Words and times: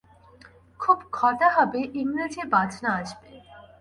খুব 0.79 0.97
ঘটা 1.11 1.47
হবে, 1.49 1.79
ইংরিজি 1.93 2.43
বাজনা 2.53 2.89
আসবে। 2.95 3.27